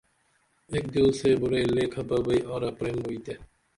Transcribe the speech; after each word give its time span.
ایک 0.71 0.85
دیو 0.93 1.07
سے 1.19 1.29
بُرعی 1.39 1.65
لے 1.75 1.83
کھپہ 1.93 2.17
بئی 2.25 2.39
آرا 2.53 2.69
پریم 2.77 2.97
بوئی 3.03 3.19
تے 3.25 3.33